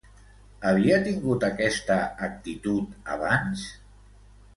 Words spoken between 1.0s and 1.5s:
tingut